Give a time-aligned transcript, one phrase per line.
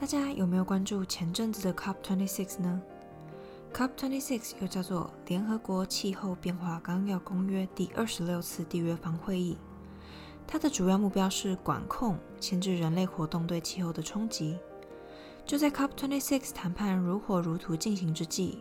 [0.00, 2.80] 大家有没有关注前阵子的 COP26 呢
[3.74, 9.58] ？COP26 又叫做联合国气候变化纲要公约第二十六次缔约方会议。
[10.46, 14.56] 它的主要目标是管控、限制人类活动对气候的冲击。
[15.44, 18.58] 就在 COP26 谈判如火如荼进行之际，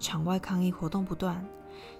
[0.00, 1.46] 场外抗议活动不断，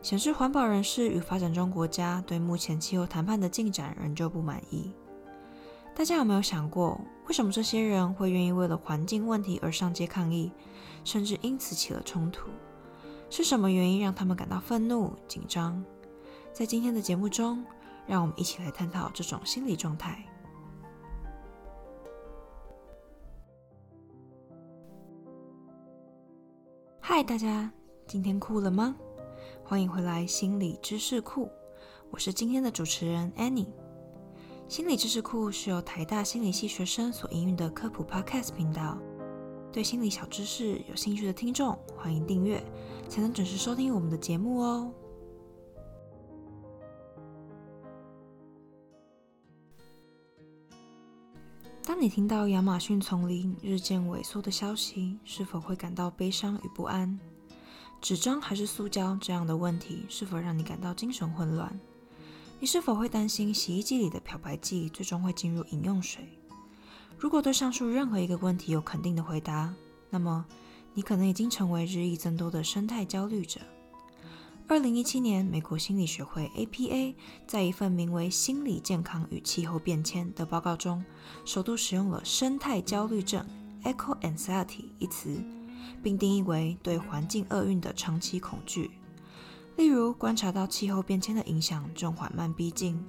[0.03, 4.93] 显示环保人士与发展中国家对目前气候谈判的进展仍旧不满意。
[6.01, 10.51] 大家有没有想过，为什么这些人会愿意为了环境问题而上街抗议，
[11.05, 12.49] 甚至因此起了冲突？
[13.29, 15.85] 是什么原因让他们感到愤怒、紧张？
[16.55, 17.63] 在今天的节目中，
[18.07, 20.25] 让我们一起来探讨这种心理状态。
[26.99, 27.71] 嗨，大家，
[28.07, 28.97] 今天酷了吗？
[29.63, 31.51] 欢迎回来心理知识库，
[32.11, 33.69] 我是今天的主持人 Annie。
[34.71, 38.97] 心理知识库是由台大心理系学生所营运的科普 Podcast 频道。
[39.73, 42.63] 对心理小知识有兴趣的听众，欢迎订阅，
[43.09, 44.93] 才能准时收听我们的节目哦。
[51.83, 57.19] 当你听到亚马逊丛林日渐萎缩的消息，是否会感到悲伤与不安？
[58.01, 61.77] 纸张还是塑胶这样的问题，是否让你感到精神混乱？
[62.63, 66.29] 你是否会担心洗衣机里的漂白剂最终会进入饮用水？
[67.19, 69.75] 如果对上述任何一个问题有肯定的回答，
[70.11, 70.45] 那么
[70.93, 73.63] 你可能已经成为日益增多的生态焦虑者。
[74.69, 77.15] 二零一七年，美国心理学会 （APA）
[77.47, 81.03] 在一份名为《心理健康与气候变迁》的报告中，
[81.47, 83.43] 首度使用了“生态焦虑症
[83.85, 85.43] （Eco Anxiety）” 一词，
[86.03, 88.91] 并定义为对环境厄运的长期恐惧。
[89.77, 93.03] 例如，观察到气候变迁的影响正缓慢逼近，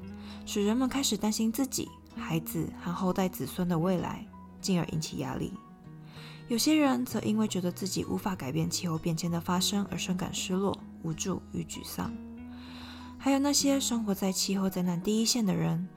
[0.45, 4.25] 使人们开始担心自己、孩子和后代子孙的未来，
[4.61, 5.53] 进而引起压力。
[6.47, 12.13] 有些人则因为觉得自己无法改变气候变迁的发生而深感失落、无助与沮丧。
[13.17, 15.87] 还有那些生活在气候灾难第一线的人，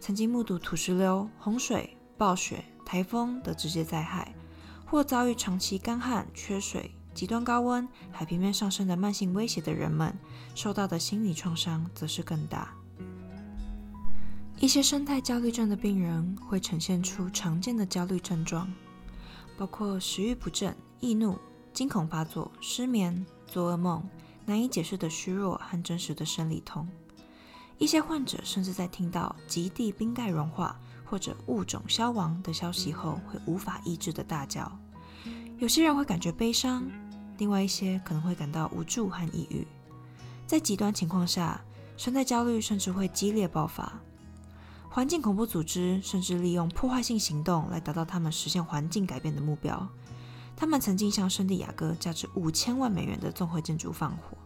[0.00, 4.34] 曾经目睹土石流、洪水、暴雪、台风的直接灾害，
[4.84, 6.94] 或遭遇长期干旱、缺水。
[7.14, 10.12] 极端高温、海平面上升的慢性威胁的人们，
[10.54, 12.74] 受到的心理创伤则是更大。
[14.58, 18.72] 一些生态焦虑症的病人会呈现出常见的焦虑症状，
[19.56, 21.38] 包括食欲不振、易怒、
[21.72, 24.02] 惊恐发作、失眠、做噩梦、
[24.44, 26.88] 难以解释的虚弱和真实的生理痛。
[27.78, 34.70] 一些患者甚至在听到极地冰盖融化或者物种消亡的消息后，会无法抑制的大叫。
[35.58, 36.84] 有些人会感觉悲伤。
[37.38, 39.66] 另外一些可能会感到无助和抑郁，
[40.46, 41.60] 在极端情况下，
[41.96, 44.00] 生态焦虑甚至会激烈爆发。
[44.88, 49.88] 环境恐怖组织甚至利用破坏性行动来达到他们实现环境改变的目标。
[50.56, 54.38] 他们曾经向圣地亚哥价值五千万美元的综合建筑放火，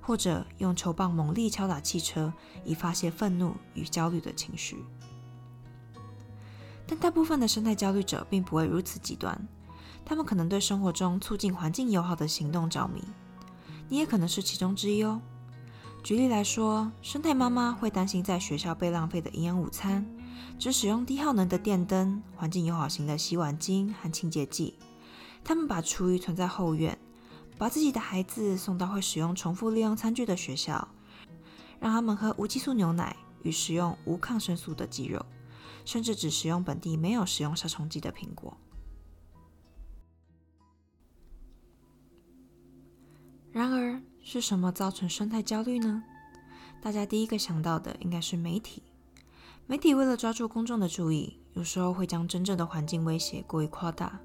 [0.00, 2.32] 或者用球棒猛力敲打汽车
[2.64, 4.84] 以发泄愤怒与焦虑的情绪。
[6.86, 9.36] 但大部分的生态焦虑者并不会如此极端。
[10.04, 13.02] 他们可能对生活中促进环境友好的行动着迷，
[13.88, 15.20] 你也可能是其中之一哦。
[16.02, 20.06] 举例来说，生态妈妈会担心在学校被浪费的营养午餐，
[20.58, 24.78] 只使用低耗能的电灯、环境友好型的洗碗巾和清洁剂。
[25.44, 26.96] 他们把厨余存在后院，
[27.58, 30.88] 把自己的孩子送到会使用重复利用餐具的学校，
[31.80, 35.24] 让他们喝无激素牛奶与食用无抗生素的鸡肉，
[35.84, 38.56] 甚至只食用本地没有使用杀虫剂的苹果。
[43.58, 46.04] 然而，是什么造成生态焦虑呢？
[46.80, 48.84] 大家第一个想到的应该是媒体。
[49.66, 54.20] 媒体为了抓住公众的注意，有时候会将真正的环境威胁过于夸大。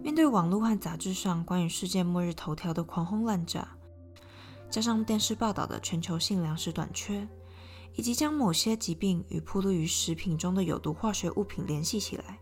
[0.00, 3.66] 面对网络和杂志上关于世界末日头条的狂轰滥炸，
[4.70, 7.26] 加上电视报道的全球性粮食短缺，
[7.96, 12.38] 以及将某些疾病与铺露于食品中的有毒化学物品联系起来，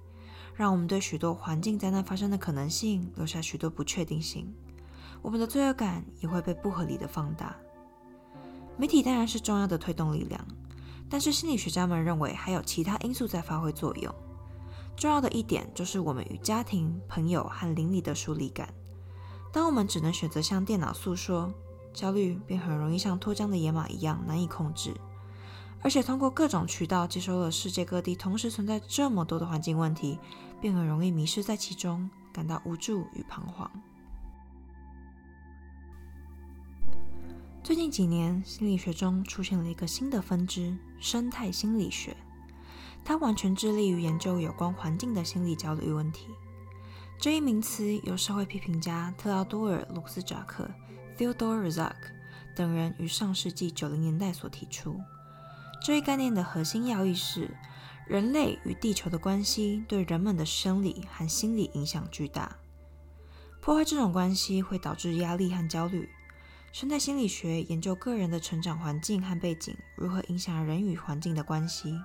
[0.54, 4.54] 让我们对许多环境灾难发生的可能性留下许多不确定性。
[5.22, 7.54] 我们的罪恶感也会被不合理的放大。
[8.76, 10.44] 媒体当然是重要的推动力量，
[11.08, 14.14] 但是心理学家们认为还有其他因素在发挥作用。
[14.96, 18.68] 重要的一点就是我们与家庭、朋友和邻里的疏离感。
[19.52, 21.52] 当我们只能选择向电脑诉说，
[21.92, 24.94] 焦虑便很容易像脱缰的野马一样难以控制。
[25.82, 30.18] 而且通过各种渠道接收了世界各地同时存在这么多的环境问题，
[30.60, 33.70] 便很容易迷失在其中，感到无助与彷徨。
[37.70, 42.16] 最近几年，心理学中出现了一个新的分支——生态心理学。
[43.04, 46.26] 它完全致力于研究有关环境的心理焦虑问题。
[47.16, 50.68] 这一名词由社会批评家特奥多尔·鲁斯扎克
[51.16, 51.94] （Theodore Roszak）
[52.56, 55.00] 等人于上世纪九零年代所提出。
[55.80, 57.56] 这一概念的核心要义是，
[58.08, 62.56] 人类与地球的关系对人们的生理和心理影响巨大。
[63.60, 66.08] 破坏这种关系会导致压力和焦虑。
[66.72, 72.00] 生态心理学研究个人的成长环境和背景如何影响人与环境的关系，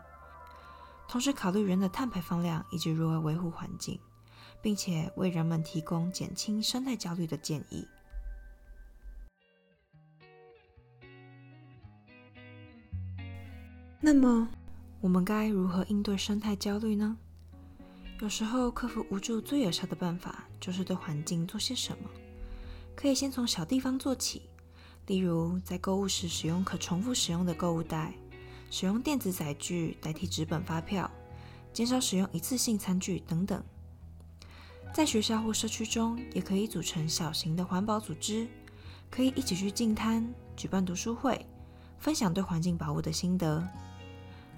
[1.07, 3.99] 同时考虑人的碳排放量以及如何维护环境，
[4.63, 7.87] 并且为人们提供减轻生态焦虑的建议。
[14.01, 14.47] 那么，
[14.99, 17.15] 我们该如何应对生态焦虑呢？
[18.19, 22.09] 有时候，克服无助最有效的办法就是对环境做些什么。
[22.95, 24.49] 可以先从小地方做起。
[25.07, 28.13] 例如，在购物时使用可重复使用的购物袋，
[28.71, 31.09] 使用电子载具代替纸本发票，
[31.71, 33.63] 减少使用一次性餐具等等。
[34.93, 38.47] 在学校或社区中，也可以组成小型的环保组织，
[39.11, 41.45] 可以一起去净摊、举办读书会，
[41.99, 43.67] 分享对环境保护的心得。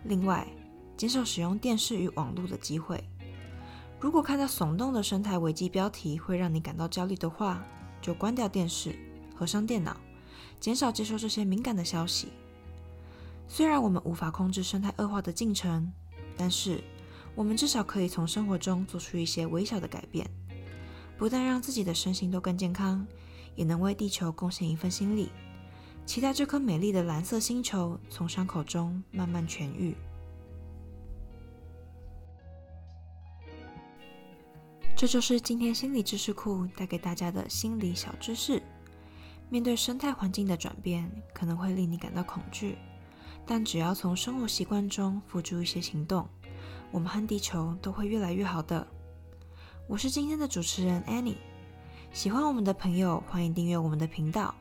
[0.06, 0.48] 另外，
[0.96, 3.04] 减少使用电视与网络的机会。
[4.00, 7.62] 如果看到耸动的生态危机标题会让你感到焦虑的话，
[8.00, 8.96] 就关掉电视，
[9.36, 9.98] 合上电脑。
[10.60, 12.30] 减少接收这些敏感的消息。
[13.48, 15.92] 虽然我们无法控制生态恶化的进程，
[16.36, 16.84] 但是
[17.34, 20.30] 我们至少可以从生活中做出一些微小的改变，
[21.18, 23.06] 不但让自己的身心都更健康，
[23.56, 25.30] 也能为地球贡献一份心力。
[26.06, 29.95] 期待这颗美丽的蓝色星球从伤口中慢慢痊愈。
[34.95, 38.62] 这就是今天心理知识库带给大家的心理小知识。
[39.50, 42.78] 面对生态环境的转变，可能会令你感到恐惧，
[43.46, 46.28] 但只要从生活习惯中付诸一些行动，
[46.92, 48.86] 我们和地球都会越来越好的。
[49.88, 51.38] 我是今天的主持人 Annie，
[52.12, 54.54] 喜欢我们的朋友欢迎订阅我们的频道，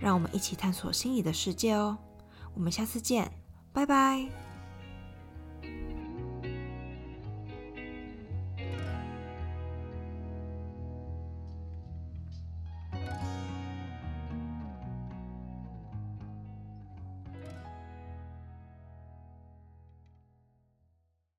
[0.00, 1.98] 让我们一起探索心理的世界哦。
[2.54, 3.30] 我们下次见，
[3.72, 4.51] 拜拜。